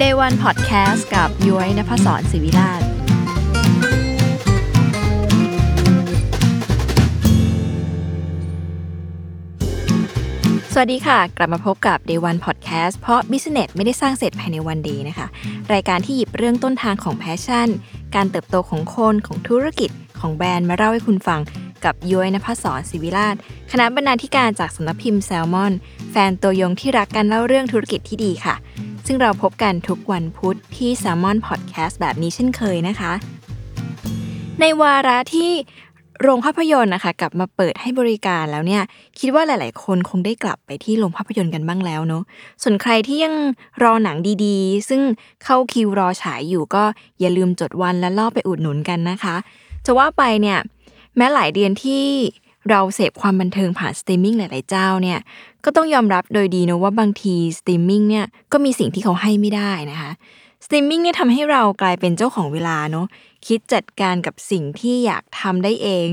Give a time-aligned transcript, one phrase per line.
[0.00, 2.82] Day One Podcast กับย้อยนภศรศิวิราช
[10.74, 15.26] สวัสดีค่ะ กลับมาพบกับ Day One Podcast เพราะ Business ไม่ได้สร้างเสร็จภายในวันดีนะคะ
[15.72, 17.68] รายการที่หยิบเรื่องต้นทางของแพชชั่น
[18.14, 21.40] การเติบโตของคนของธุรกิจของแบรนด์มาเล่าให้คุณฟัง
[21.84, 23.36] กับย้อยนภศรศิวิราช
[23.70, 25.72] คณะบรรณาธิการจากสำนักพิมพ์แซลมอน
[26.10, 28.54] แฟนตัวยงที่รักกันเล่าเรื่องธุรกิจที่ดีค่ะ
[29.06, 33.12] ซึ่งเราพบกันทุกวันพุธที่ s ซ l m o n Podcast แบบนี้เช่นเคยนะคะ
[34.60, 35.50] ในวาระที่
[36.22, 38.82] โรงภาพยนตร์นะคะกลับมาเปิดให้บริการแล้วเนี่ย
[39.18, 42.22] คิดว่าหลาย ๆ คนคงได้กลับไปที่โรงภาพยนตร์กันบ้างแล้วเนาะ
[42.62, 43.34] ส่วนใครที่ยัง
[43.82, 45.00] รอหนังดีๆ ซึ่ง
[45.44, 46.84] เข้าคิวรอฉายอยู่ก็
[47.20, 49.36] อย่าลืมจดวันและรอไปอุดหนุนกันนะคะ
[49.86, 50.58] จะว่าไปเนี่ย
[51.16, 52.04] แม้หลายเดือนที่
[52.70, 55.18] เราเสพความบันเทิงผ่านสตรีมมิ่งหลายๆเจ้าเนี่ย
[55.64, 60.10] ก็ต้องยอมรับโดยดีนะว่าบางทีสตรีมมิ่งเนี่ยก็มีสิ่งที่เขาให้ไม่ได้นะคะ
[60.64, 63.06] สตรีมมิ่งเนี่ยทำให้เรากลายเป็นเจ้าของเวลาเนาะ
[63.46, 66.06] คิดจัดการกับสิ่งที่อยากทำได้เอง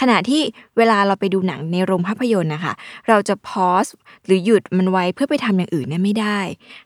[0.00, 0.42] ขณะที่
[0.76, 2.72] เวลาเราไปดูหนังในโรงภาพยนตร์นะคะ
[3.08, 3.86] เราจะพอส
[4.26, 6.38] หรือหยุดมันไว้เพื่อไปทำอย่างอื่นเนี่ยไม่ได้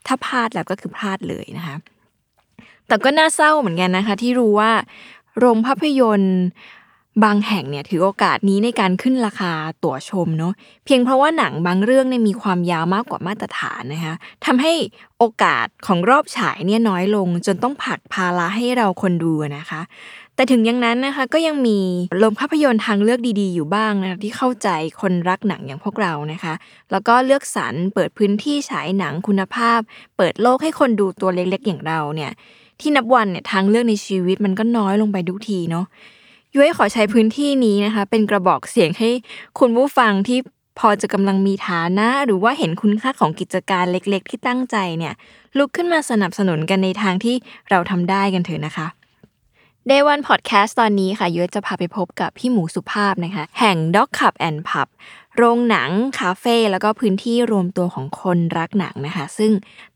[0.06, 1.76] ถ้าพลาดแล้วก็คือพลาดเลยนะคะ
[2.86, 4.72] แต่ก็น่าเศร้าเหมือนกันนะคะ ที่รู้ว่า
[5.38, 6.38] โรงภาพยนตร์
[7.24, 9.52] บางแห่งเนี่ยถือโอกาสนี้ในการขึ้นราคา
[9.84, 10.52] ตั๋วชมเนาะ
[10.84, 14.14] เพียงเพราะว่าหนังบางเรื่องเนี่ยมีความยาวมากกว่ามาตรฐานนะคะ
[14.46, 14.72] ทำให้
[15.18, 19.80] โอกาสของรอบฉายเนี่ยน้อยลง จนต้องผลักภาระให้เราคนดูนะคะ
[20.34, 21.78] แต่ถึงอย่างนั้นนะคะก็ยังมี
[22.18, 24.68] โรงภาพยนตร์ทางเลือกดีๆ อยู่บ้างนะที่เข้าใจ
[25.00, 26.54] คนรักหนังอย่างพวกเรานะคะ
[26.90, 29.80] แล้วก็เลือกสรรเปิดพื้นที่ฉายหนังคุณภาพ
[30.16, 32.30] เปิดโลกให้คนดูตัวเล็กๆ อย่างเราเนี่ย
[32.80, 35.86] ที่นับวันเนี่ยทางเลือกในชีวิตมันก็น้อยลงไปทุกทีเนาะ
[36.56, 39.10] ย้อยขอใช้พื้นที่นี้นะคะ เป็นกระบอกเสียงให้
[39.58, 40.38] คุณผู้ฟังที่
[40.78, 45.14] พอจะกำลังมีฐานะ หรือว่าเห็นคุณค่าของกิจการเล็กๆ ที่ตั้งใจเนี่ย
[45.58, 47.36] ลุกขึ้นมาสนับสนุนกันในทางที่
[47.70, 48.86] เราทำได้กันเถอะนะคะ
[49.90, 54.88] Day One Podcast ตอนนี้ค่ะย้อยจะพาไปพบกับพี่หมูสุภาพนะคะ แห่ง Dog Cup and Pub
[55.36, 59.52] โรงหนัง คาเฟ่แล้วก็พื้นที่รวมตัวของคนรักหนังนะคะ ซึ่ง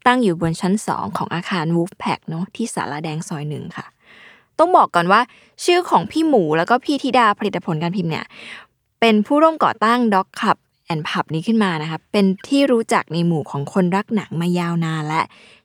[0.06, 3.86] ตั้งอยู่บนชั้น 2 ของอาคาร Wolfpack เนาะที่สาราแดงซอยหนึ่งค่ะ
[4.58, 5.20] ต้องบอกก่อนว่า
[5.64, 8.24] ชื่อของพี่หมูแล้วก็พี่ธิดาผลิตผลการพิมพ์เนี่ย
[9.00, 10.56] เป็นผู้ร่วมก่อตั้ง Dog Cup
[10.92, 15.22] and Pub นี้ขึ้นมานะคะเป็นที่รู้จักในหมู่ของคนรักหนังมายาวนานและ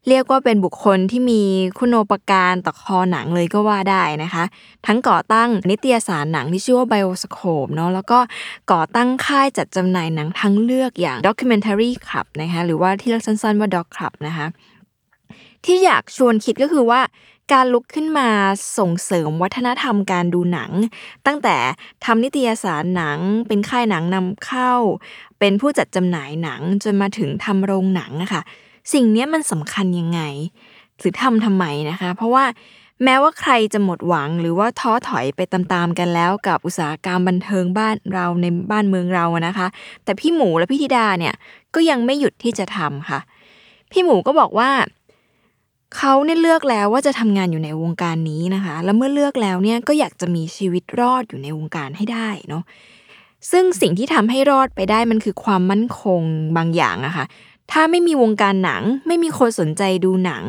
[0.07, 1.41] เรียกว่าเป็นบุคคลที่มี
[1.79, 4.44] คุณโปการต่อคอหนังเลยก็ว่าได้นะคะ
[4.88, 8.19] ทั้งก่อตั้งนิตยสารหนังที่ชื่อว่า Bioscope เนาะแล้วก็
[8.72, 14.47] ก่อตั้งค่ายจัดจำหน่ายหนังทั้งเลือกอย่าง Documentary Club นะคะหรือว่าที่เรียกสั้นๆว่า Dog Club นะคะ
[15.66, 17.01] ที่อยากชวนคิดก็คือว่า
[17.53, 18.29] การลุกขึ้นมา
[18.77, 20.71] ส่งเสริมวัฒนธรรมการดูหนัง
[21.25, 21.57] ตั้งแต่
[22.05, 24.73] ทำนิตยสารหนัง เป็นค่ายหนังนำเข้า
[25.39, 28.41] เป็นผู้จัดจำหน่ายหนังจนมาถึงทำโรงหนังอะค่ะ
[28.93, 30.21] สิ่งนี้มันสำคัญยังไง
[30.99, 32.45] หรือทำทำไมนะคะ เพราะว่า
[33.03, 39.67] แม้ว่าใครจะหมดหวังหรือว่าท้อถอยไปตามๆกันแล้วกับอุตสาหกรรมบันเทิงบ้านเราในบ้านเมืองเรานะคะ
[40.03, 41.34] แต่พี่หมูและพี่ธิดาเนี่ย
[41.75, 43.19] ก็ยังไม่หยุดที่จะทำค่ะ
[43.91, 44.69] พี่หมูก็บอกว่า
[45.97, 52.64] เขาเนี่ยเลือกแล้วว่าจะทำงานอยู่ในวงการนี้นะคะ แล้วเมื่อเลือกแล้วเนี่ยก็อยากจะมีชีวิตรอดอยู่ในวงการให้ได้เนาะ
[53.52, 56.22] ซึ่งสิ่งที่ทำให้รอดไปได้มันคือความมั่นคง
[56.58, 57.26] บางอย่างอะคะ่ะ
[57.72, 60.44] ถ้าไม่มีวงการหนัง ไม่มีคนสนใจดูหนัง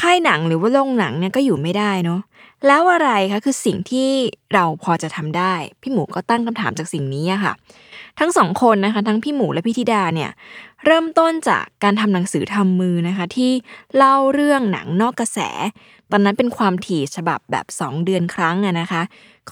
[0.00, 2.20] ค่ายหนังหรือว่าโรงหนังเนี่ยก็อยู่ไม่ได้เนาะ
[2.66, 4.10] แล้วอะไรคะคือสิ่งที่
[4.54, 7.52] เราพอจะทำได้ พี่หมูก็ตั้งคำถามจากสิ่งนี้ค่ะ
[8.18, 10.30] ทั้งสองคนนะคะ ทั้งพี่หมูและพี่ธิดาเนี่ย
[10.84, 13.50] เริ่มต้นจากการทำหนังสือทำมือนะคะ ที่
[13.96, 15.38] เล่าเรื่องหนังนอกกระแส
[16.10, 19.02] ตอนนั้นเป็นความถี่ฉบับแบบ 2 เดือนครั้งอะนะคะ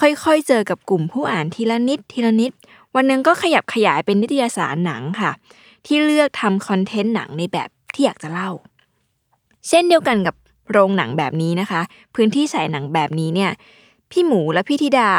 [0.01, 2.53] ค่อยๆเจอกับกลุ่มผู้อ่านทีละนิดทีละนิด
[2.95, 5.31] วันหนึงก็ขยับขยายเป็นนิตยสารหนังค่ะ
[5.87, 8.51] ที่เลือกทำคอนเทนต์หนังในแบบที่อยากจะเล่า
[9.69, 10.35] เช่นเดียวกันกับ
[10.73, 11.81] โรงหนังแบบนี้นะคะ
[12.15, 13.51] พื้นที่ฉายหนังแบบนี้เนี่ย
[14.11, 15.11] พี่หมูและพี่ธิดา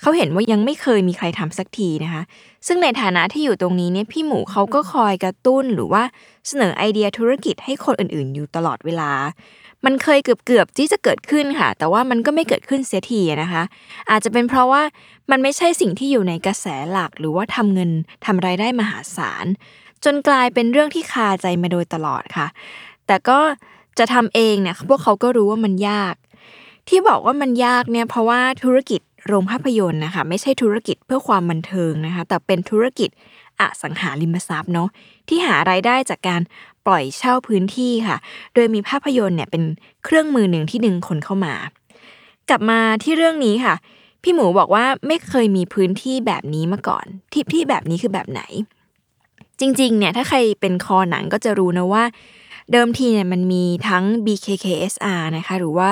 [0.00, 2.22] เขาเห็นว่ายังไม่เคยมีใครทำสักทีนะคะ
[2.66, 6.02] ซึ่งในฐานะที่อยู่ตรงนี้เนี่ยพี่หมูเขาก็คอยกระตุ้นหรือว่า
[6.48, 9.12] เสนอไอเดียธุรกิจให้คนอื่นๆ อยู่ตลอดเวลา
[9.84, 13.62] มันเคยเกือบๆที่จะเกิดขึ้นค่ะ แต่ว่ามันก็ไม่เกิดขึ้นเสียทีนะคะ
[14.10, 14.82] อาจจะเป็นเพราะว่า
[15.30, 17.90] มันไม่ใช่สิ่งที่อยู่ในกระแสหลัก หรือว่าทำเงิน
[18.26, 19.46] ทำรายได้มหาศาล
[20.04, 22.46] จนกลายเป็นเรื่องที่คาใจมาโดยตลอดค่ะ
[23.06, 23.38] แต่ก็
[24.00, 26.14] จะทำเองเนี่ยพวกเขาก็รู้ว่ามันยาก
[26.88, 33.10] ที่บอกว่ามันยากเนี่ยเพราะว่าธุรกิจโรงภาพยนตร์นะคะไม่ใช่ธุรกิจเพื่อความบันเทิงนะคะแต่เป็นธุรกิจ
[33.60, 34.88] อสังหาริมทรัพย์เนาะ
[35.28, 36.40] ที่หารายได้จากการ
[36.86, 38.16] ปล่อยเช่าพื้นที่ค่ะ
[38.54, 39.62] โดยมีภาพยนตร์เนี่ยเป็น
[40.04, 41.54] เครื่องมือหนึ่งที่ดึงคนเข้ามา
[42.48, 43.74] กลับมาที่เรื่องนี้ค่ะ
[44.22, 48.42] พี่หมูบอกว่าไม่เคยมีพื้นที่แบบนี้มาก่อน ที่ที่แบบนี้คือแบบไหน
[49.60, 52.04] จริงๆเนี่ยถ้าใครเป็นคอหนังก็จะรู้นะว่า
[52.72, 55.88] เดิมทีเนี่ยมันมีทั้ง BKKSR นะคะหรือว่า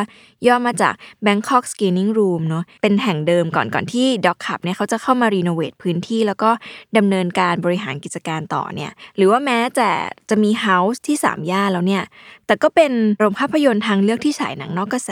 [0.46, 0.94] ย่อมาจาก
[1.26, 6.50] Bangkok Screening Room เนาะเป็นแห่งเดิมก่อนก่อนที่ Doc Club เนี่ยเขาจะเข้ามารีโนเวทพื้นที่ แล้วก็
[6.96, 9.90] ดำเนินการบริหารกิจการต่อเนี่ยหรือว่าแม้แต่
[10.30, 12.02] จะมีเฮาส์ที่สามย่านแล้วเนี่ย
[12.46, 15.10] แต่ก็เป็นโรงภาพยนตร์ทางเลือกที่ฉายหนังนอกกระแส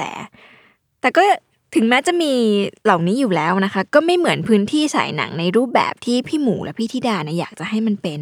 [1.00, 1.22] แต่ก็
[1.74, 2.32] ถึงแม้จะมี
[2.84, 8.20] เหล่านี้อยู่แล้วนะคะ ก็ไม่เหมือนพื้นที่ฉายหนังในรูปแบบที่พี่หมูและพี่ธิดาเนี่ยอยากจะให้มันเป็น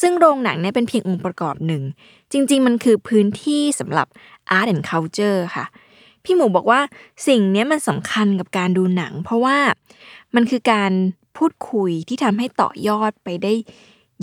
[0.00, 1.82] ซึ่งโรงหนังเนี่ยเป็นเพียงองค์ประกอบหนึ่ง
[2.32, 4.06] จริง ๆ มันคือพื้นที่สำหรับ
[4.58, 5.66] art and culture ค่ะ
[6.24, 6.80] พี่หมูบอกว่า
[7.28, 9.58] สิ่งนี้มันสำคัญกับการดูหนัง เพราะว่า
[10.34, 10.92] มันคือการ
[11.36, 13.52] พูดคุยที่ทำให้ต่อยอดไปได้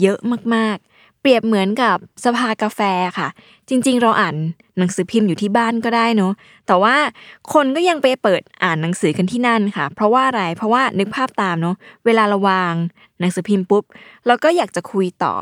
[0.00, 0.18] เยอะ
[0.54, 0.76] มาก
[1.22, 2.80] เปรียบเหมือนกับสภากาแฟ
[3.18, 3.28] ค่ะ
[3.68, 4.36] จริง ๆ เราอ่าน
[4.78, 6.32] หนังสือพิมพ์อยู่ที่บ้านก็ได้เนาะ
[6.66, 6.96] แต่ว่า
[7.52, 11.76] คนก็ยังไปเปิดอ่านหนังสือกันที่นั่นค่ะ เพราะว่าอะไรเพราะว่านึกภาพตามเนาะ
[12.06, 12.74] เวลาราวาง
[13.20, 13.84] หนังสือพิมพ์ปุ๊บ
[14.26, 15.34] เราก็อยากจะคุยต่อ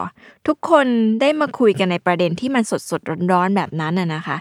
[0.46, 0.86] ทุกคน
[1.20, 4.36] ได้มาคุยกันในประเด็นที่มันสดสดๆร้อนๆแบบนั้นน่ะนะคะ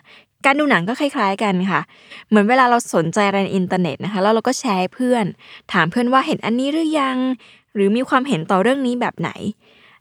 [0.46, 1.82] การดูหนังก็คล้าย ๆกันค่ะ
[2.30, 5.26] เหมือนเวลาเราสนใจอะไรในอินเทอร์เน็ตนะคะ แล้วเราก็แชร์เพื่อน
[5.74, 7.18] ถามเพื่อนว่าเห็นอันนี้หรือยัง
[7.76, 9.30] หรือมีความเห็นต่อเรื่องนี้แบบไหน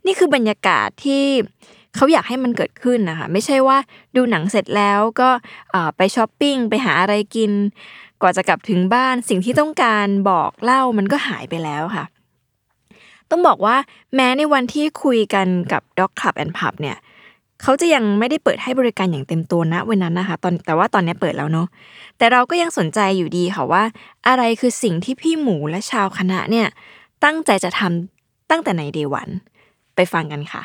[0.09, 1.25] นี่คือบรรยากาศที่
[1.95, 3.79] เขาอยากให้มันเกิดขึ้นนะคะไม่ใช่ว่า
[4.17, 5.31] ดูหนังเสร็จแล้วก็
[5.97, 7.53] ไปช้อปปิ้งไปหาอะไรกิน
[8.23, 12.05] กว่าจะกลับถึงบ้านสิ่งที่ต้องการบอกเล่ามันก็หายไปแล้วค่ะ
[13.31, 13.77] ต้องบอกว่า
[14.15, 16.97] แม้ในวันที่คุยกันกับ Dog Club and Pub เนี่ย
[17.63, 21.67] เขาจะยังไม่ได้เปิดให้บริการอย่างเต็มตัวนะวันนั้นนะคะตอนแต่ว่าตอนนี้เปิดแล้วเนาะ
[22.19, 23.83] แต่เราก็ยังสนใจอยู่ดีค่ะว่า
[24.29, 26.67] อะไรคือสิ่งที่พี่หมูและชาวคณะเนี่ย
[27.25, 29.29] ตั้งใจจะทำตั้งแต่ในเดวัน
[29.99, 30.63] ไปฟังกันค่ะ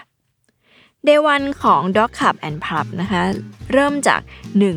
[1.06, 3.22] เดวันของ Dog Club and Pub นะคะ
[3.74, 4.22] เริ่มจาก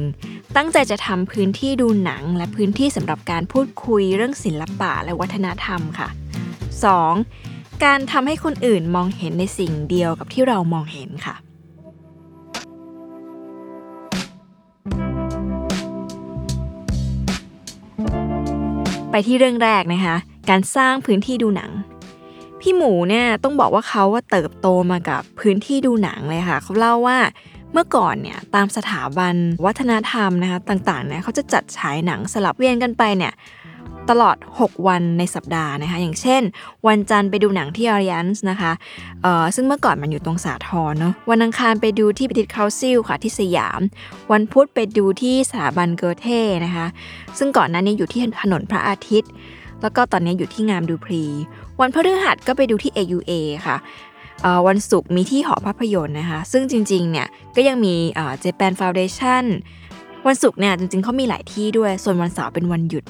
[0.01, 0.57] 1.
[0.57, 6.09] ตั้งใจจะทำพื้นที่ดูหนังและพื้นที่สำหรับการพูดคุยเรื่องศิลปะและวัฒนธรรมค่ะ
[7.17, 7.85] 2.
[7.85, 11.35] การทำให้คนอื่นมองเห็นในสิ่งเดียวกับที่เรามองเห็นค่ะ
[19.11, 20.17] ไปที่เรื่องแรกนะคะ
[20.51, 21.73] การสร้างพื้นที่ดูหนัง
[22.61, 27.19] พี่หมูเนี่ยต้องบอกว่าเขาว่าเติบโตมากับพื้นที่ดูหนังเลยค่ะเขาเล่าว่า
[27.73, 33.33] เมื่อก่อนเนี่ยตามสถาบันวัฒนธรรมนะคะต่างๆเนี่ยเขาจะจัดฉายหนังสลับเวียนกันไปเนี่ย
[34.11, 36.43] ตลอด 6 วันในสัปดาห์นะคะอย่างเช่น
[36.87, 38.73] วันจันทร์ไปดูหนังที่อาริยันส์นะคะ
[39.23, 43.81] เอ่อซึ่งเมื่อก่อนมันอยู่ตรงสาทรเนาะวันอังคารไปดูที่ปิติคาซิลค่ะที่สยาม
[44.33, 46.87] วันพุธไปดูที่สถาบันเกอเท่นะคะ
[47.39, 49.31] ซึ่งก่อนหน้านี้อยู่ที่ถนนพระอาทิตย์
[49.83, 51.25] แล้วก็ตอนนี้อยู่ที่งามดูพรี
[51.81, 53.33] วันพฤหัสก็ไปดูที่ AUA
[53.67, 53.77] ค่ะ
[54.43, 59.45] เอ่อวันศุกร์มีที่หอภาพยนตร์นะคะ ซึ่งจริงๆเนี่ยก็ยังมีเอ่อ Japan Foundation
[60.27, 63.05] วันศุกร์เนี่ยจริงๆเขามีหลายที่ด้วย ส่วนวันเสาร์เป็นวันหยุด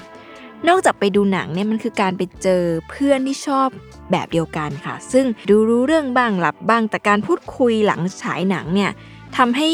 [0.68, 3.68] นอกจากไปดูหนังเนี่ยมันคือการไปเจอเพื่อนที่ชอบ
[4.10, 8.90] แบบเดียวกันค่ะ ซึ่งดูรู้เรื่องบ้างหลับบ้าง แต่การพูดคุยหลังฉายหนังเนี่ย
[9.36, 9.68] ทำให้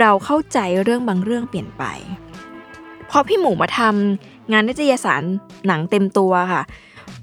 [0.00, 1.84] เราเข้าใจเรื่องบางเรื่องเปลี่ยนไป
[3.10, 5.22] พอพี่หมูมาทำงานนิตยสาร
[5.66, 6.62] หนังเต็มตัวค่ะ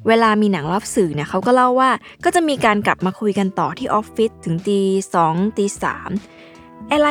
[0.08, 1.90] เวลามีหนังรอบสื่อเนี่ยเขาก็เล่าว่า
[2.24, 4.80] ก็จะมีการกลับมาคุยกันต่อที่ออฟฟิศถึงตี
[5.14, 6.10] สองตีสาม
[6.92, 7.10] อะไร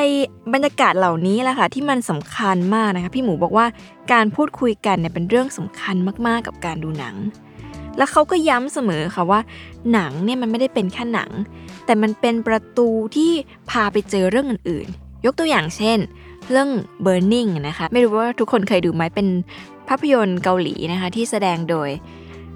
[0.53, 3.67] บรรยากาศเหล่านี้แหละค่ะที่มันสำคัญมากนะคะพี่หมูบอกว่า
[4.13, 7.17] การพูดคุยกันเนี่ยเป็นเรื่องสำคัญมากๆกับการดูหนัง
[7.99, 9.41] แล้วเขาก็ย้ำเสมอค่ะว่า
[9.93, 11.31] หนังเนี่ยมันไม่ได้เป็นแค่หนัง
[11.87, 13.33] แต่มันเป็นประตูที่
[13.71, 15.99] พาไปเจอเรื่องอื่นๆ ยกตัวอย่างเช่น
[16.51, 16.69] เรื่อง
[17.05, 19.29] Burning นะคะไม่รู้ว่าทุกคนเคยดูไหมเป็น
[19.89, 21.89] ภาพยนตร์เกาหลีนะคะที่แสดงโดย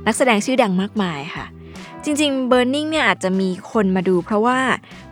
[0.07, 1.47] นักแสดงชื่อดังมากมายค่ะ
[2.05, 4.59] จริงๆ Burning เนี่ยอาจจะมีคนมาดู เพราะว่า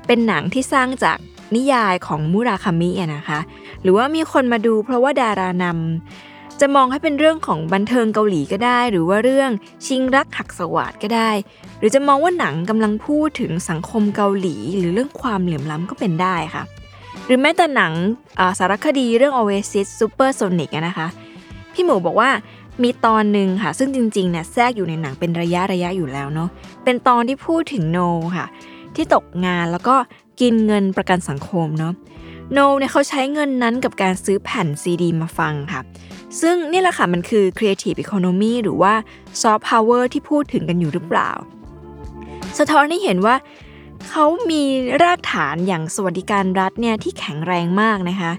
[0.06, 1.18] เป็นหนังที่สร้างจาก
[1.56, 3.40] นิยายของมุราคามินะคะ
[3.82, 9.50] หรือว่ามีคนมาดู เพราะว่าดารานำจะมองให้เป็นเรื่องของบันเทิงเกาหลีก็ได้ หรือว่าเรื่อง
[9.86, 11.30] ชิงรักหักสวัสดก็ได้
[11.78, 16.62] หรือจะมองว่าหนังกำลังพูดถึงสังคมเกาหลี หรือเรื่องความเหลื่อมล้ำก็เป็นได้ค่ะ
[17.26, 17.92] หรือแม้แต่หนัง
[18.58, 21.06] สารคดีเรื่อง Oasis Super Sonic นะคะ
[21.72, 22.30] พี่หมูบอกว่า
[22.82, 26.48] มีตอนหนึ่งค่ะ ซึ่งจริงๆเนี่ยแทรกอยู่ในหนังเป็นระยะระยะอยู่แล้วเนาะ
[26.84, 27.98] เป็นตอนที่พูดถึงโน
[28.36, 28.46] ค่ะ
[28.94, 29.96] ที่ตกงานแล้วก็
[30.40, 31.92] กินเงินประกันสังคมเนาะ
[32.52, 35.80] โนเนี่ยเขาใช้เงินนั้นกับการซื้อแผ่นซีดีมาฟังค่ะ
[36.40, 38.94] ซึ่งนี่แหละค่ะมันคือ Creative Economy หรือว่า
[39.40, 41.30] Soft Power ที่พูดถึงกันอยู่หรือเปล่า
[42.58, 43.36] สะท้อนให้เห็นว่า
[44.08, 44.62] เขามี
[45.02, 48.32] รากฐานอย่างสวัสดิการรัฐเนี่ยที่แข็งแรงมากนะคะ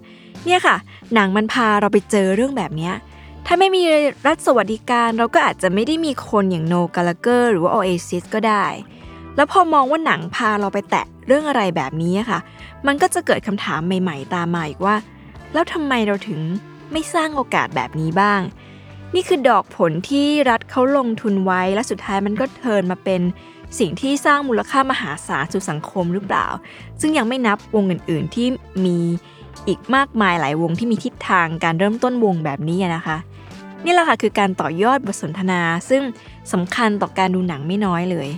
[0.46, 0.76] เนี่ยค่ะ
[1.14, 2.92] หนังมันพาเราไปเจอเรื่องแบบนี้
[3.46, 3.84] ถ้าไม่มี
[4.28, 8.66] รัฐสวัสดิการเราก็อาจจะไม่ได้มีคนอย่างโนกาลเกอร์หรือว่าโอเอซิสก็ได้
[9.36, 12.40] แล้วพอมองว่าหนังพาเราไปแตะเรื่องอะไรแบบนี้ค่ะ
[12.88, 14.96] มันก็จะเกิดคำถามใหม่ ๆ ตามมาอีกว่า
[15.54, 16.40] แล้วทำไมเราถึง
[16.92, 18.42] ไม่สร้างโอกาสแบบนี้บ้าง
[19.16, 23.22] นี่คือดอกผลที่รัฐเขาลงทุนไว้และสุดท้ายมันก็เทินมาเป็น
[23.80, 26.48] สิ่งที่สร้างมูลค่ามหาศาลสู่สังคมหรือเปล่า
[27.00, 28.48] ซึ่งยังไม่นับวงอื่น ๆ ที่
[28.86, 28.98] มี
[29.68, 33.18] อีกมากมายหลายวงที่มีทิศทางการเริ่มต้นวงแบบนี้นะคะ
[33.86, 36.02] นี่แหละค่ะคือการต่อยอดบทสนทนา ซึ่ง
[36.54, 38.30] สำคัญต่อการดูหนังไม่น้อยเลย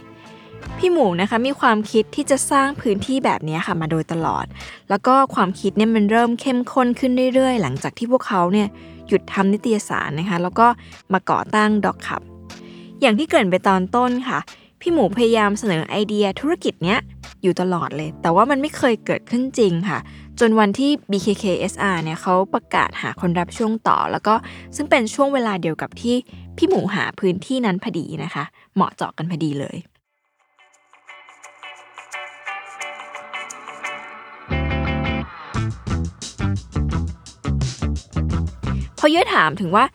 [0.78, 4.46] พี่หมูนะคะมีความคิดที่จะสร้างพื้นที่แบบนี้ค่ะมาโดยตลอด
[4.90, 8.68] แล้วก็ความคิดเนี่ยมันเริ่มเข้มข้นขึ้นเรื่อยๆ หลังจากที่พวกเขาเนี่ย
[9.08, 10.68] หยุดทำนิตยสารนะคะ แล้วก็
[11.14, 12.22] มาก่อตั้งด็อกขับ
[13.02, 14.40] อย่างที่เกริ่นไปตอนต้นค่ะ
[14.82, 17.00] พี่หมูพยายามเสนอไอเดียธุรกิจเนี้ย
[17.44, 20.00] อยู่ตลอดเลย แต่ว่ามันไม่เคยเกิดขึ้นจริงค่ะ
[20.40, 24.34] จนวันที่ BKKSR เนี่ยเขาประกาศหาคนรับช่วงต่อ แล้วก็
[24.76, 26.16] ซึ่งเป็นช่วงเวลาเดียวกับที่
[26.58, 28.44] พี่หมูหาพื้นที่นั้นพอดีนะคะ
[28.76, 29.78] เหมาะเจาะกันพอดีเลย
[39.00, 39.86] พอเยอะถามถึงว่า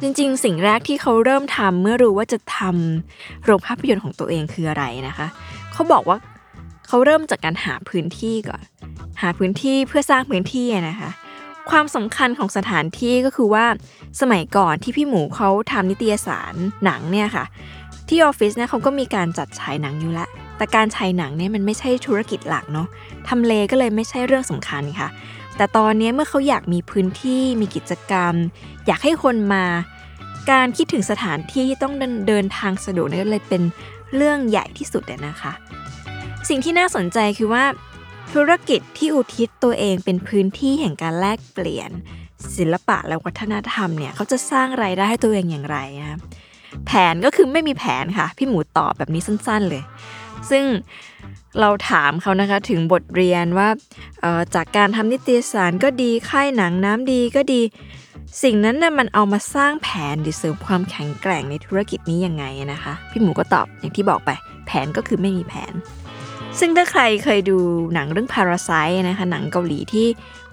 [0.00, 5.26] จริงๆ สิ่งแรกที่เขาเริ่มทำเมื่อรู้ว่าจะทำโรงภาพยนตร์ของตัวเองคืออะไรนะคะ
[5.72, 6.18] เขาบอกว่า
[6.86, 8.62] เขาเริ่มจากการหาพื้นที่ก่อน
[9.22, 11.10] หาพื้นที่เพื่อสร้างพื้นที่นะคะ
[11.70, 13.66] ความสำคัญของสถานที่ก็คือว่า
[14.20, 17.44] สมัยก่อนที่พี่หมูเขาทำนิตยสารหนังเนี่ยค่ะ
[18.08, 22.88] ที่ออฟฟิศเนี่ยเขาก็มีการจัดฉายหนังอยู่แล้วแต่การฉายหนังเนี่ยมันไม่ใช่ธุรกิจหลักเนาะ
[23.28, 25.08] ทำเลก็เลยไม่ใช่เรื่องสำคัญค่ะ
[25.56, 28.34] แต่ตอนนี้เมื่อเขาอยากมีพื้นที่มีกิจกรรม
[28.86, 29.64] อยากให้คนมา
[30.50, 31.94] การคิดถึงสถานที่ที่ต้อง
[32.28, 33.62] เดินทางสะดวกนี่เลยเป็น
[34.16, 35.52] เรื่องใหญ่ที่สุดเลยนะคะ
[36.48, 37.64] สิ่งที่น่าสนใจคือว่า
[38.34, 41.90] ธุรกิจที่อุทิศตัวเองเป็นพื้นที่แห่งการแลกเปลี่ยน
[42.56, 46.18] ศิลปะและวัฒนธรรมเนี่ยเขาจะสร้างไรายได้ให้ตัวเองอย่างไรนะ
[46.86, 49.82] แผนก็คือไม่มีแผนค่ะ พี่หมูตอบแบบนี้สั้นๆเลย
[50.50, 50.64] ซึ่ง
[51.60, 53.68] เราถามเขานะคะถึงบทเรียนว่า
[54.54, 57.60] จากการทำนิตยสารก็ดีค่ายหนังน้ำดีก็ดี
[58.42, 64.30] สิ่งนั้นนะ่ะมันเอามาสร้างแผนหรือเสริมความแข็งแกร่งในธุรกิจนี้ยังไงนะคะ พี่หมูก็ตอบอย่างที่บอกไป
[64.66, 65.72] แผนก็คือไม่มีแผน
[66.58, 67.58] ซึ่งถ้าใครเคยดู
[67.94, 70.06] หนังเรื่อง Parasite นะคะหนังเกาหลีที่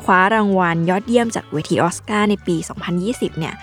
[0.03, 2.55] คว้ารางวัลยอดเยี่ยมจากเวทีออสการ์ในปี
[2.97, 3.53] 2020 เนี่ย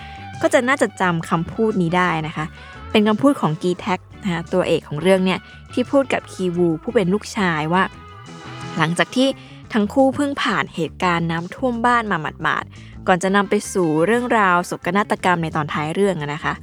[0.41, 2.45] ก็จะน่าจะจำคำพูดนี้ได้นะคะ
[2.91, 5.39] เป็นคำพูดของกีแท็ก นะตัวเอกของเรื่องเนี่ย
[5.73, 7.83] ที่พูดกับคีวูผู้เป็นลูกชายว่า
[8.77, 9.27] หลังจากที่
[9.73, 16.53] ทั้งคู่เพิ่งผ่านเหตุการณ์น้ำท่วมบ้านมาหมาดๆก่อนจะนำไปสู่เรื่องราวศกนาฏกรรมในตอนท้ายเรื่องนะคะ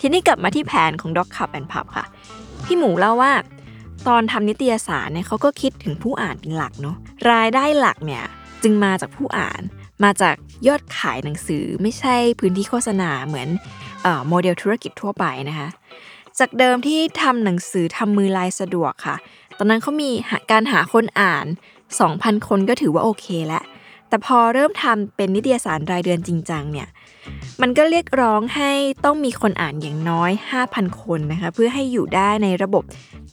[0.00, 2.04] ทีนี้กลับมาที่แผนของด็อกขับแอนพับค่ะ
[2.64, 3.32] พี่หมูเล่าว่า
[4.08, 6.96] ตอนทำนิตยสารเนี่ยเขาก็คิดถึงผู้อ่านเป็นหลักเนาะ
[7.30, 8.24] รายได้หลักเนี่ย
[8.62, 9.62] จึงมาจากผู้อ่าน
[10.04, 10.34] มาจาก
[10.68, 13.48] ยอดขายหนังสือไม่ใช่พื้นที่โฆษณาเหมือน
[14.28, 15.68] โมเดลธุรกิจทั่วไปนะคะ
[16.38, 19.16] จากเดิมที่ทำหนังสือทำมือลายสะดวกค่ะ
[19.58, 20.10] ตอนนั้นเขามี
[20.50, 21.46] การหาคนอ่าน
[21.96, 23.64] 2,000 คนก็ถือว่าโอเคแล้ว
[24.08, 26.88] แต่พอเริ่มทำเป็นนิตยสารรายเดือนจริงจังเนี่ย
[27.62, 28.72] มันก็เรียกร้องให้
[29.04, 30.30] ต้องมีคนอ่านอย่างน้อย
[30.66, 32.84] 5,000 คนนะคะเพื่อให้อยู่ได้ในระบบ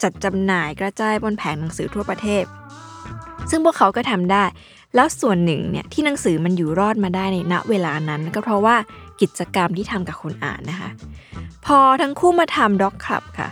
[0.02, 2.44] จัดจำหน่ายกระจายบนแผงหนังสือทั่วประเทศ
[3.50, 4.44] ซึ่งพวกเขาก็ทำได้
[4.96, 8.76] แล้วส่วนหนึ่งเนี่ยที่หนังสือมันอยู่รอดมาได้ในณเวลานั้น ก็เพราะว่า
[9.22, 10.90] กิจกรรมที่ทำกับคนอ่านนะคะ
[11.66, 13.50] พอทั้งคู่มาทำด็อกคลับค่ะ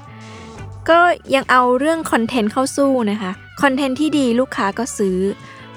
[0.90, 1.00] ก็
[1.36, 5.18] ยังเอาเรื่องคอนเทนต์เข้าสู้นะคะคอนเทนต์ที่ดีลูกค้าก็ซื้อ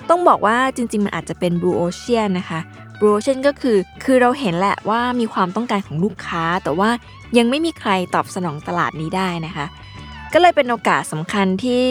[0.09, 2.61] ต้องบอกว่าจริง ๆ มันอาจจะเป็น Blue Ocean นะคะ
[2.99, 6.91] Blue Ocean ก็คือ คือเราเห็นแหละว่ามีความต้องการของลูกค้า แต่ว่า
[7.39, 9.67] ยังไม่มีใครตอบสนองตลาดนี้ได้นะคะ
[10.33, 11.83] ก็เลยเป็นโอกาสสำคัญที่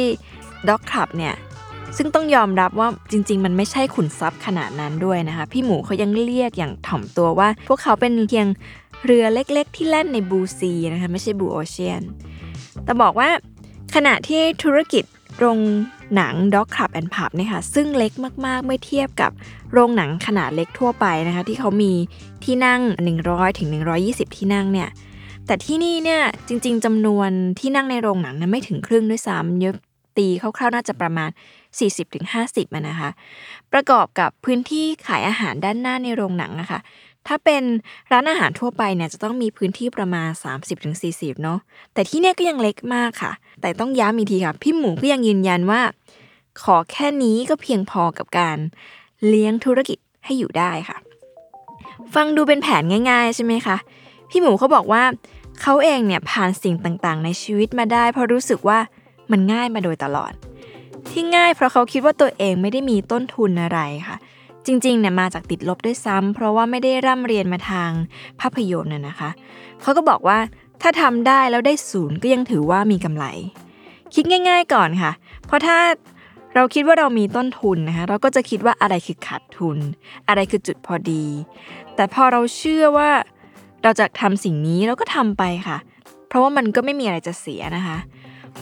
[0.67, 1.33] Dog Club เนี่ย
[1.97, 8.47] ซึ่งต้องยอมรับว่าจริง ๆ มันไม่ใช่ขุนทรัพย์ขนาดนั้นด้วยนะคะ พี่หมูเขายังเรียกอย่างถ่อมตัวว่า พวกเขาเป็นเพียง
[9.05, 12.01] เรือเล็กๆ ที่แล่นในบูซีนะคะไม่ใช่บูโอเชียน
[12.83, 13.29] แต่บอกว่า
[13.95, 15.03] ขณะที่ธุรกิจ
[15.39, 15.59] โรง
[16.15, 18.11] หนัง Dog Club and Pub เนี่ยค่ะซึ่งเล็ก
[18.45, 19.31] มากๆ เมื่อเทียบกับ
[19.71, 21.93] โรงหนังขนาดเล็กทั่วไปนะคะที่เขามี
[22.43, 22.81] ที่นั่ง
[23.19, 23.69] 100ถึง
[24.03, 24.89] 120 ที่นั่งเนี่ย
[25.47, 27.29] แต่ที่นี่เนี่ยจริง ๆจำนวน
[27.59, 29.75] ที่นั่งในโรงหนังนั้นไม่ถึงครึ่งด้วยซ้ำเยอะ
[30.17, 31.29] ตีคร่าวๆน่าจะประมาณ
[31.79, 33.09] 40-50อะนะคะ
[33.73, 36.79] ประกอบกับพื้นที่ขายอาหารด้านหน้าในโรงหนังนะคะ
[37.27, 37.63] ถ้าเป็น
[38.11, 40.29] ร้านอาหารทั่วไปเนี่ยจะต้องมีพื้นที่ประมาณ
[40.85, 41.59] 30-40 เนาะ
[41.93, 45.81] แต่ที่เนี่ยก็ยังเล็กมากค่ะ แต่ต้องย้ำอีกทีค่ะ พี่หมูก็ยังยืนยันว่า
[46.61, 48.57] ขอแค่นี้ก็เพียงพอกับการ
[49.27, 50.97] เลี้ยงธุรกิจให้อยู่ได้ค่ะ
[52.15, 53.77] ฟังดูเป็นแผนง่าย ๆ ใช่ไหมคะ
[54.29, 55.03] พี่หมูเขาบอกว่า
[55.61, 58.79] เขาเองเนี่ยผ่านสิ่งต่างๆ ในชีวิตมาได้ เพราะรู้สึกว่า
[59.31, 60.33] มันง่ายมาโดยตลอด
[61.11, 64.17] ที่ง่ายเพราะเขาคิดว่าตัวเองไม่ได้มีต้นทุนอะไรค่ะ
[64.65, 67.91] จริงๆเนี่ยมาจากติดลบด้วยซ้ำเพราะว่าไม่ได้ร่ำเรียนมาทาง
[68.39, 69.29] ภาพยนตร์น่ะนะคะ
[69.81, 70.37] เขาก็บอกว่า
[70.81, 73.25] ถ้าทำได้แล้วได้ศูนย์ก็ยังถือว่ามีกำไร
[74.15, 75.11] คิดง่าย ๆก่อนค่ะ
[75.45, 75.77] เพราะถ้า
[76.55, 79.77] เราคิดว่าเรามีต้นทุนนะคะเราก็จะคิดว่าอะไรคือขาดทุน
[80.27, 81.25] อะไรคือจุดพอดี
[81.95, 83.09] แต่พอเราเชื่อว่า
[83.83, 85.77] เราจะทำสิ่งนี้เราก็ทำไปค่ะ
[86.27, 87.97] เพราะว่ามันก็ไม่มีอะไรจะเสียนะคะ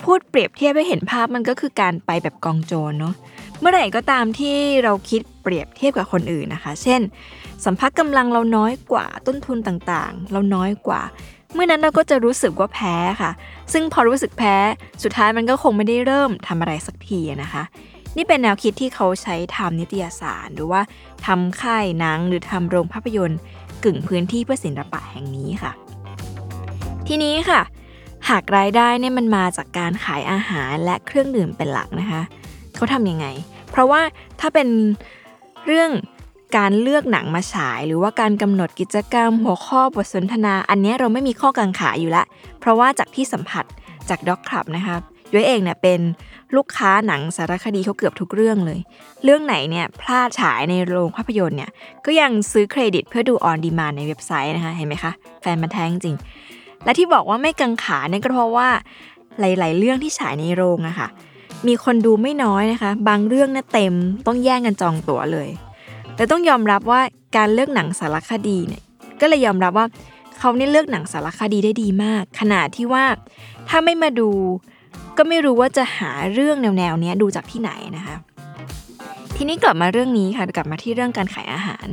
[0.03, 3.13] พูดเปรียบเทียบให้เห็นภาพมันก็คือการไปแบบกองโจรเนาะ
[3.60, 7.01] เมื่อไหร่ก็ตามที่เราคิดเปรียบเทียบกับคนอื่นนะคะ เช่น
[7.65, 11.01] สัมผัสกำลังเราน้อยกว่าต้นทุนต่างๆ เราน้อยกว่า
[11.53, 13.31] เมื่อนั้นเราก็จะรู้สึกว่าแพ้ค่ะ
[13.74, 14.55] ซึ่งพอรู้สึกแพ้
[15.03, 17.63] สุดท้ายมันก็คงไม่ได้เริ่มทำอะไรสักทีนะคะ
[18.17, 20.81] นี่เป็นแนวคิดที่เขาใช้ทำนิตยสารหรือว่า
[21.25, 23.39] ทำค่ายหนังหรือทำโรงภาพยนตร์
[23.84, 25.72] กึ่งพื้นที่เพื่อศิลปะแห่งนี้ค่ะ
[27.08, 27.62] ทีนี้ค่ะ
[28.29, 32.21] หากรายได้เนี่ยมันมาจากการขายอาหารและเครื่องดื่มเป็นหลักนะคะ
[32.75, 33.27] เขาทำยังไง
[33.71, 34.01] เพราะว่า
[34.39, 34.67] ถ้าเป็น
[35.65, 35.91] เรื่อง
[36.57, 42.23] การเลือกหนังมาฉาย หรือว่าการกำหนดกิจกรรม หัวข้อบทสนทนา อันนี้เราไม่มีข้อกังขาอยู่ละ
[42.59, 43.65] เพราะว่าจากที่สัมผัส
[44.09, 44.95] จากด็อกคลับนะคะ
[45.33, 45.99] ย้อยเองเนี่ยเป็น
[46.55, 48.79] ลูกค้าหนังสารคดีเขาเกือบทุกเรื่องเลย
[49.23, 51.71] เรื่องไหนเนี่ยพลาดฉายในโรงภาพยนตร์เนี่ย
[52.05, 55.11] ก็ยังซื้อเครดิตเพื่อดูออนดีมานในเว็บไซต์นะคะเห็นไหมคะ
[55.41, 56.17] แฟนมันแท้งจริง
[56.83, 58.69] และที่บอกว่าไม่กังขาเนี่ยก็เพราะว่า
[59.39, 61.10] หลาย ๆ เรื่องที่ฉายในโรงอะคะ่ะ
[61.67, 63.93] มีคนดูไม่น้อยนะคะ บางเรื่องน่ะเต็ม
[64.27, 65.49] ต้องแย่งกันจองตั๋วเลย
[66.15, 67.01] แต่ต้องยอมรับว่า
[67.38, 68.84] การเลือกหนังสารคดีเนี่ย
[69.21, 69.86] ก็เลยยอมรับว่า
[70.39, 73.06] เขาเนี่ยเลือกหนังสารคดีได้ดีมาก ขนาดที่ว่า
[73.69, 74.30] ถ้าไม่มาดู
[75.17, 78.15] ก็ไม่รู้ว่าจะหาเรื่องแนวๆนี้ดูจากที่ไหนนะคะ
[79.36, 81.88] ทีนี้กลับมาเรื่องนี้ค่ะกลับมาที่เรื่องการขายอาหาร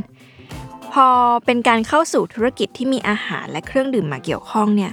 [1.00, 1.10] พอ
[1.46, 4.92] เป็นการเข้าสู่ธุรกิจที่มีอาหารและเครื่องดื่มมาเกี่ยวข้องเนี่ย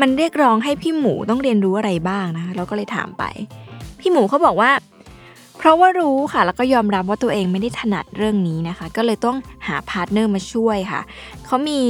[0.00, 3.24] มันเรียกร้องให้พี่หมูต้องเรียนรู้อะไรบ้างนะคะเราก็เลยถามไป
[4.00, 4.70] พี่หมูเขาบอกว่า
[5.58, 9.36] เพราะว่ารู้ค่ะ แล้วก็ยอมรับว่าตัวเองไม่ได้ถนัดเรื่องนี้นะคะ ก็เลยต้อง
[9.66, 11.00] หาพาร์ทเนอร์มาช่วยค่ะ
[11.46, 11.80] เขามี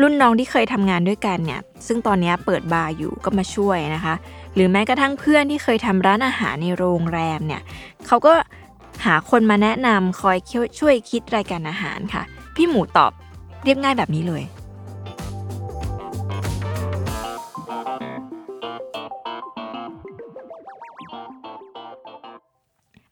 [0.00, 4.14] รุ่นน้องที่เคยทำงานด้วยกันเนี่ย ซึ่งตอนนี้เปิดบาร์อยู่ก็มาช่วยนะคะ
[4.54, 7.62] หรือแม้กระทั่งเพื่อนที่เคยทำร้านอาหารในโรงแรมเนี่ย
[8.06, 8.34] เขาก็
[9.04, 10.36] หาคนมาแนะนำคอย
[10.78, 12.24] ช่วยคิดรายการอาหารค่ะ
[12.56, 13.12] พี่หมูตอบ
[13.64, 14.42] เรียบง่ายแบบนี้เลย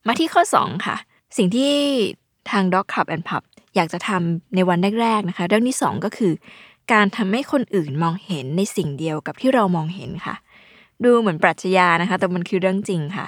[0.07, 0.97] มาที่ข้อ 2 ค่ะ
[1.37, 1.73] สิ่งที่
[2.51, 3.43] ทาง Dog Club and Pub
[3.77, 6.33] อยากจะทำในวันแรกๆนะคะ เรื่องที่ 2 ก็คือ
[6.93, 10.35] การทำให้คนอื่นมองเห็นในสิ่งเดียวกับที่เรามองเห็นค่ะ
[11.05, 13.27] ดูเหมือนปรัชญานะคะ แต่มันคือเรื่องจริงค่ะ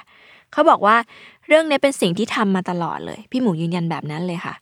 [0.53, 0.97] เขาบอกว่า
[1.49, 4.55] เรื่องนี้เป็นสิ่งที่ทำมาตลอดเลย พี่หมูยืนยันแบบนั้นเลยค่ะ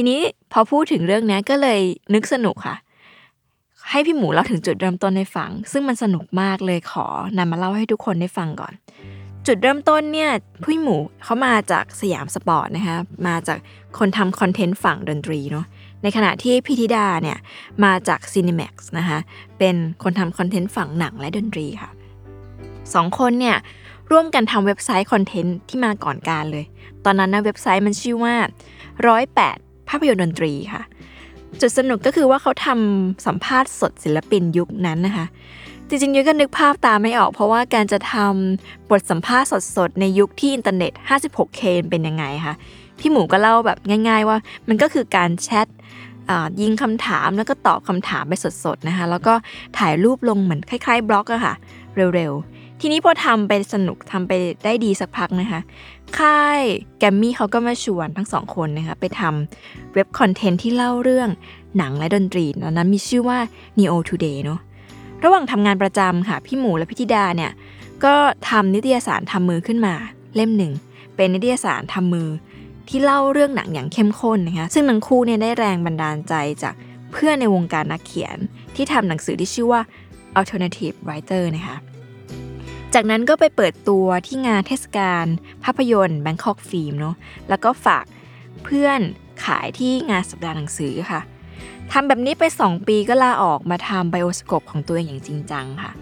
[0.00, 0.20] ทีนี้
[0.52, 1.80] พอพูดถึงเรื่องนี้ก็เลย
[2.14, 2.76] นึกสนุกค่ะ
[3.90, 7.06] ให้พี่หมูเล่าถึงจุดเริ่มต้นในฝัง ซึ่งมันสนุกมากเลยขอ
[7.38, 8.72] นำมาเล่าให้ทุกคนได้ฟังก่อน
[9.46, 10.30] จุดเริ่มต้นเนี่ย
[10.62, 13.58] พี่หมูเขามาจากสยามสปอร์ตนะคะมาจาก
[13.98, 15.66] คนทำคอนเทนต์ฝั่งดนตรีเนาะ
[16.02, 17.38] ในขณะที่พี่ธิดาเนี่ย
[17.84, 19.18] มาจาก Cinemax นะคะ
[19.58, 21.90] เป็นคนทำคอนเทนต์ฝั่งหนังและดนตรีค่ะ
[22.94, 23.56] สองคนเนี่ย
[24.10, 26.64] ร่วมกันทำเว็บไซต์คอนเทนต์ที่มาก่อนกาลเลย
[27.04, 28.34] ตอนนั้นนะเว็บไซต์มันชื่อว่า
[29.08, 29.58] ร้อยแปด
[29.88, 30.82] ภาพยนตร์ดนตรีค่ะ
[31.60, 35.26] จุดสนุกก็คือว่าเขาทำสัมภาษณ์สดศิลปินยุคนั้นนะคะ
[35.88, 42.54] จริงๆยุ้ยก็นึกภาพตามไม่ออก เพราะว่าการจะทำบทสัมภาษณ์สดๆ ในยุคที่อินเทอร์เน็ต 56K เป็นยังไงคะ
[42.98, 45.66] พี่หมูก็เล่าแบบง่าย ๆ ว่า มันก็คือการแชท
[46.60, 48.32] ยิงคำถามแล้วก็ตอบคำถามไป
[48.64, 49.34] สดๆนะคะ แล้วก็
[49.78, 51.54] ถ่ายรูปลงเหมือนคล้าย ๆ บล็อกอะค่ะ
[52.14, 54.32] เร็วๆ ทีนี้พอทำไปสนุกทำไป
[54.64, 55.60] ได้ดีสักพักนะคะ
[56.18, 56.62] ค่าย
[56.98, 61.28] แกมมี่เขาก็มาชวนทั้งสองคนนะคะไปทำเว็บคอนเทนต์ที่เล่าเรื่อง
[61.78, 63.38] หนังและดนตรีตอนนั้นมีชื่อว่า
[63.78, 64.60] Neo Today เนาะ
[65.24, 67.52] ระหว่างทำงานประจำค่ะ พี่หมูและพี่ธิดาเนี่ย
[68.04, 68.14] ก็
[68.50, 69.94] ทำนิตยสารทำมือขึ้นมา
[70.34, 70.72] เล่มหนึ่ง
[71.16, 72.28] เป็นนิตยสารทำมือ
[72.88, 76.74] ที่เล่าเรื่องหนังอย่างเข้มข้นนะคะซึ่งทั้งคู่เนี่ยได้แรงบันดาลใจจาก
[77.12, 78.36] เพื่อนในวงการนักเขียน
[78.74, 79.80] ที่ทำหนังสือที่ชื่อว่า
[80.38, 81.76] alternative writer นะคะ
[82.94, 85.26] จากนั้นก็ไปเปิดตัวที่งานเทศกาล
[85.64, 87.16] ภาพยนตร์ Bangkok Film เนาะ
[87.48, 88.04] แล้วก็ฝาก
[88.64, 89.00] เพื่อน
[89.44, 91.20] ขายที่งานสัปดาห์หนังสือค่ะ
[91.92, 95.92] ทำแบบนี้ไป 2 ปีก็ลาออกมาทำไบโอสโคปของตัวเองอย่างจริงจังค่ะ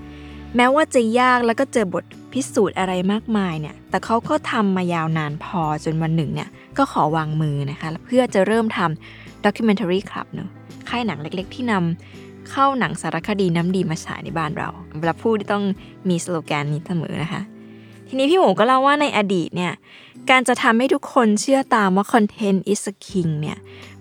[0.56, 10.48] แม้ว่าจะยากแล้วก็เจอบทพิสูจน์อะไรมากมายเนี่ย แต่เขาก็ทำมายาวนานพอจนวันหนึ่งเนี่ย ก็ขอวางมือนะคะ เพื่อจะเริ่มทำ documentary club เนาะ
[10.88, 15.64] ค่ายหนังเล็กๆ ที่นำ เข้าหนังสารคดีน้ำดีมาฉายในบ้านเราเวลาพูดต้อง
[16.08, 17.42] มีสโลแกนนี้เสมอนะคะ
[18.08, 19.72] ทีนี้พี่หมูก็เล่าว่าในอดีตเนี่ย
[20.30, 23.58] การจะทำให้ทุกคนเชื่อตามว่า content is a king เนี่ย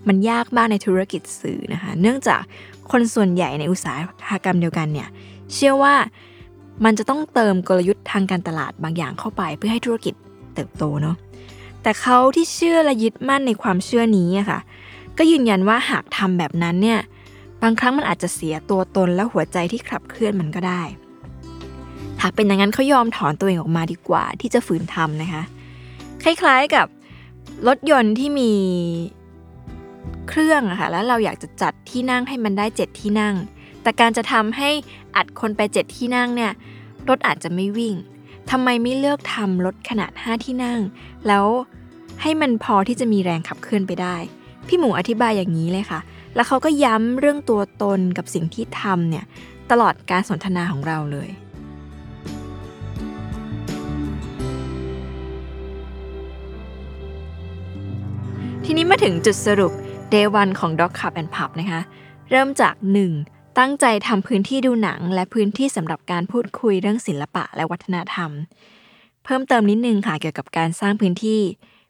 [0.08, 2.42] มันยากมากในธุรกิจสื่อนะคะ เนื่องจาก
[2.90, 3.94] คนส่วนใหญ่ในอุตสา
[4.30, 5.08] หกรรมเดียวกันเนี่ย
[5.54, 5.94] เชื่อว่า
[6.84, 10.14] มันจะต้องเติมกลยุทธ์ทางการตลาดบางอย่างเข้าไปเพื่อให้ธุรกิจ
[10.54, 11.16] เติบโตเนาะ
[11.82, 14.60] แต่เขาที่เชื่อและยึดมั่นในความเชื่อนี้อะค่ะ
[15.18, 20.82] ก็ยืนยันว่าหากทำแบบนั้นเนี่ยางครั้งมันอาจจะเสียตัวตนและหัวใจที่ขับเคลื่อนมันก็ได้
[22.22, 25.42] หากเป็นอย่างนั้นเขายอมถอนตัวเองออกมาดีกว่า ที่จะฝืนทำนะคะ
[26.22, 26.86] คล้ายๆกับ
[27.66, 28.52] รถยนต์ที่มี
[30.28, 33.34] เครื่องอะค่ะแล้วเราอยากจะจัดที่นั่งให้มันได้เจ็ดที่นั่ง
[33.82, 34.70] แต่การจะทำให้
[35.16, 36.52] อัดคนไปเจ็ดที่นั่งเนี่ย
[37.08, 37.94] รถอาจจะไม่วิ่ง
[38.50, 40.80] ทำไมไม่เลือกทำรถขนาด 5 ที่นั่ง
[41.26, 41.46] แล้ว
[42.22, 44.16] ให้มันพอที่จะมีแรงขับเคลื่อนไปได้
[44.68, 46.00] พี่หมูอธิบายอย่างนี้เลยค่ะ
[46.36, 49.24] แล้วเขาก็ย้ำเรื่องตัวตนกับสิ่งที่ทำเนี่ย
[49.70, 51.30] ตลอดการสนทนาของเราเลย
[58.64, 59.72] ทีนี้มาถึงจุดสรุป
[60.12, 61.80] Day 1ของ Dog Cup and Pub นะคะ
[62.30, 62.74] เริ่มจาก
[63.16, 63.58] 1.
[63.58, 68.30] ตั้งใจทำพื้นที่ดูหนัง และพื้นที่สำหรับการพูดคุยเรื่องศิลปะและวัฒนธรรม
[69.24, 71.40] เพิ่มเติมนิดนึงค่ะเกี่ยวกับการสร้างพื้นที่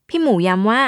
[0.09, 0.83] พี่หมูย้ำว่า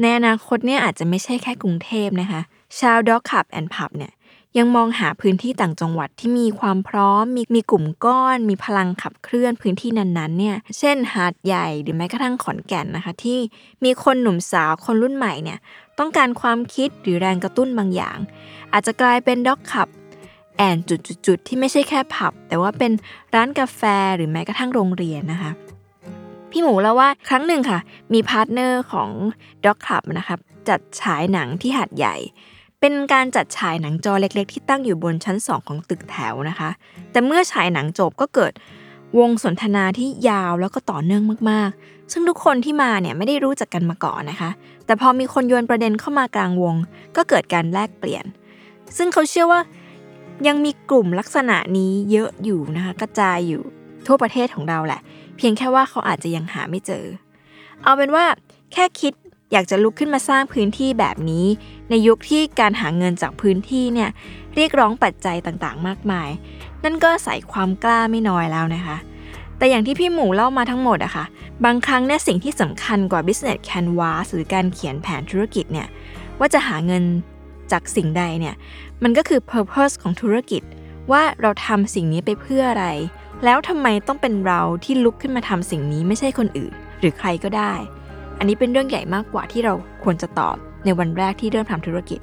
[0.00, 2.40] ในอนาคตเนี่ยอาจจะไม่ใช่แค่กรุงเทพนะคะ
[2.78, 4.12] ชาว Dog Cup and Pub เนี่ย
[4.58, 13.38] ยังมองหาพื้นที่ต่างจังหวัดที่มีความพร้อม มีมีกลุ่มก้อน มีพลังขับเคลื่อนพื้นที่นั้นๆเนี่ยเช่นหาดใหญ่หรือแม้กระทั่งขอนแก่นนะคะ ที่
[13.84, 15.58] มีคนหนุ่มสาวคนรุ่นใหม่เนี่ย
[15.98, 18.18] ต้องการความคิดหรือแรงกระตุ้นบางอย่าง
[18.72, 19.88] อาจจะกลายเป็น Doc Club
[20.56, 22.92] and จุดๆๆที่ไม่ใช่แค่ผับ แต่ว่าเป็น
[23.34, 23.80] ร้านกาแฟ
[24.16, 25.52] หรือแม้กระทั่งโรงเรียนนะคะ
[26.58, 27.78] พี่หมูเล่าว่าครั้งหนึ่งค่ะ
[28.12, 29.10] มีพาร์ทเนอร์ของ
[29.64, 30.38] Doc Club นะครับ
[30.68, 32.16] จัดฉายหนังที่หาดใหญ่
[32.80, 36.70] เป็นการจัดฉายหนังจอเล็ก ๆ ที่ตั้งอยู่บนชั้น2ของตึกแถวนะคะ
[37.12, 38.52] แต่เมื่อฉายหนังจบก็เกิด
[39.18, 44.50] วงสนทนาที่ยาวแล้วก็ต่อเนื่องมากๆ ซึ่งทุกคนที่มาเนี่ยไม่ได้รู้จักกันมาก่อนนะคะ
[44.86, 46.74] แต่พอมีคนโยนประเด็นเข้ามากลางวง
[47.16, 48.24] ก็เกิดการแลกเปลี่ยน
[48.96, 49.60] ซึ่งเขาเชื่อว่า
[50.46, 53.62] ยังมีกลุ่มลักษณะนี้เยอะอยู่นะคะกระจายอยู่
[54.06, 55.00] ทั่วประเทศของเราแหละ
[55.36, 57.04] เพียงแค่ว่าเขาอาจจะยังหาไม่เจอ
[57.82, 58.24] เอาเป็นว่า
[58.72, 59.12] แค่คิด
[59.52, 61.46] อยากจะลุกขึ้นมาสร้างพื้นที่แบบนี้
[61.90, 64.10] ในยุคที่การหาเงินจากพื้นที่เนี่ย
[64.54, 66.28] เรียกร้องปัจจัยต่างๆ มากมาย
[66.84, 68.96] นั่นก็ใส่ความกล้าไม่น้อยแล้วนะคะ
[69.58, 71.24] แต่อย่างที่พี่หมูเล่ามาทั้งหมดอะค่ะ
[71.64, 75.88] บางครั้งเนี่ยสิ่งที่สำคัญกว่า business canvas หรือการเขียนแผนธุรกิจเนี่ย
[76.38, 77.04] ว่าจะหาเงิน
[77.72, 78.54] จากสิ่งใดเนี่ย
[79.02, 80.62] มันก็คือ purpose ของธุรกิจ
[81.10, 82.86] ว่าเราทำสิ่งนี้ไปเพื่ออะไร
[83.44, 87.74] แล้วทำไมต้องเป็นเราที่ลุกขึ้นมาทำสิ่งนี้ไม่ใช่คนอื่น หรือใครก็ได้
[88.38, 92.20] อันนี้เป็นเรื่องใหญ่มากกว่าที่เราควรจะตอบในวันแรกที่เริ่มทำธุรกิจ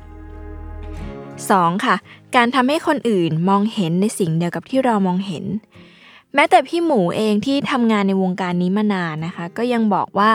[0.91, 1.85] 2.
[1.85, 1.95] ค่ะ
[2.35, 5.45] การทำให้คนอื่นมองเห็นในสิ่งเดียวกับที่เรามองเห็น
[6.35, 10.31] แม้แต่พี่หมูเองที่ทำงานในวงการนี้มานานนะคะ ก็ยังบอกว่า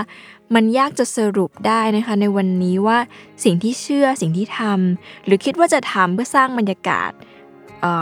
[0.54, 2.98] มันยากจะสรุปได้นะคะ ในวันนี้ว่า
[3.44, 7.10] สิ่งที่เชื่อสิ่งที่ทำหรือคิดว่าจะทำเพื่อสร้างบรรยากาศ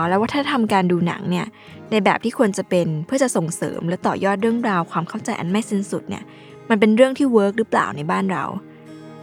[0.07, 1.47] แล้ววัฒนธรรมการดูหนังเนี่ย
[1.91, 6.23] ในแบบที่ควรจะเป็นเพื่อจะส่งเสริมและต่อยอดเรื่องราวความเข้าใจอันไม่สิ้นสุดเนี่ย
[6.69, 8.43] มันเป็นเรื่องที่เวิร์กหรือเปล่าในบ้านเรา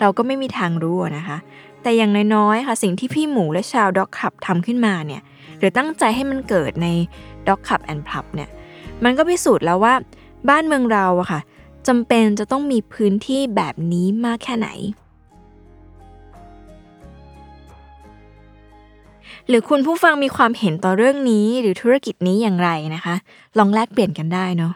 [0.00, 1.38] เราก็ไม่มีทางรู้นะคะ
[1.82, 5.22] แต่อย่างน้อยๆค่ะสิ่งที่พี่หมูและชาวด็อกขับทำขึ้นมาเนี่ย
[5.58, 6.88] หรือตั้งใจให้มันเกิดใน
[7.48, 8.48] ด็อกขับแอนด์พับเนี่ย
[9.04, 9.94] มันก็พิสูจน์แล้วว่า
[10.48, 11.40] บ้านเมืองเราอะค่ะ
[11.88, 14.68] จำเป็นจะต้องมีพื้นที่แบบนี้มากแค่ไหน
[19.48, 23.14] หรือคุณผู้ฟังมีความเห็นต่อเรื่องนี้หรือธุรกิจนี้อย่างไรนะคะ
[23.58, 24.72] ลองแลกเปลี่ยนกันได้เนาะ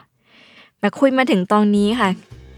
[0.79, 2.09] แต่คุยมาถึงตอนนี้ค่ะ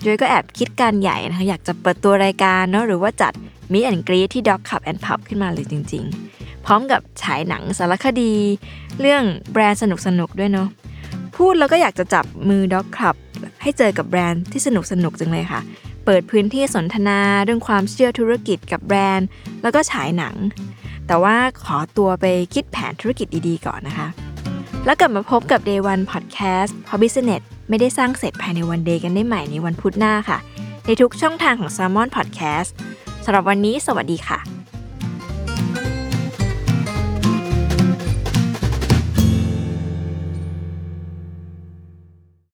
[0.04, 3.34] โดยก็แอบคิดการใหญ่นะคะอยากจะเปิดตัวรายการเนาะหรือว่าจัด
[3.72, 6.04] มิแอนกรีที่ Dog Cup and Pub ขึ้นมาเลยจริง
[6.36, 8.34] ๆ พร้อมกับฉายหนังสารคดี
[9.00, 9.86] เรื่องแบรนด์ส
[10.20, 10.68] นุกๆด้วยเนาะ
[11.36, 13.16] พูดแล้วก็อยากจะจับมือ Dog Club
[13.62, 15.62] ให้เจอกับแบรนด์ที่สนุกสนุกจังเลยค่ะ
[16.06, 19.28] เปิดพื้นที่สนทนาเรื่องความเชื่อธุรกิจกับแบรนด์
[19.62, 20.36] แล้วก็ฉายหนัง
[21.12, 24.08] แต่ว่าขอตัวไปคิดแผนธุรกิจดีๆก่อนนะคะ
[24.86, 30.38] แล้วกลับมาพบกับ Day One Podcast พอ Business ไม่ได้สร้างเสร็จภายในวันเดย์กันได้ใหม่ในวันพุธหน้าค่ะ
[30.86, 32.70] ในทุกช่องทางของ Salmon Podcast
[33.26, 34.61] สำหรับวันนี้สวัสดีค่ะ